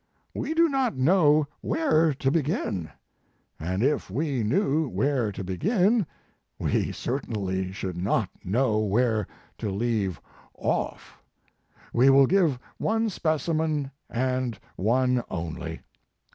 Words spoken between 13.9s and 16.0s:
and one only.